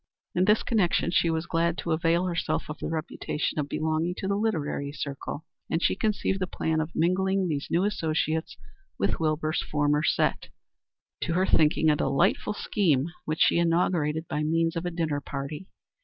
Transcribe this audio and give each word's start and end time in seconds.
In 0.33 0.45
this 0.45 0.63
connection 0.63 1.11
she 1.11 1.29
was 1.29 1.45
glad 1.45 1.77
to 1.77 1.91
avail 1.91 2.25
herself 2.25 2.69
of 2.69 2.79
the 2.79 2.87
reputation 2.89 3.59
of 3.59 3.69
belonging 3.69 4.15
to 4.17 4.27
the 4.27 4.33
literary 4.33 4.91
circle, 4.91 5.45
and 5.69 5.79
she 5.83 5.95
conceived 5.95 6.39
the 6.39 6.47
plan 6.47 6.81
of 6.81 6.95
mingling 6.95 7.47
these 7.47 7.67
new 7.69 7.83
associates 7.83 8.57
with 8.97 9.19
Wilbur's 9.19 9.61
former 9.61 10.01
set 10.01 10.49
to 11.21 11.33
her 11.33 11.45
thinking 11.45 11.91
a 11.91 11.95
delightful 11.95 12.53
scheme, 12.55 13.09
which 13.25 13.41
she 13.41 13.59
inaugurated 13.59 14.27
by 14.27 14.41
means 14.41 14.75
of 14.75 14.87
a 14.87 14.89
dinner 14.89 15.21
party. 15.21 15.67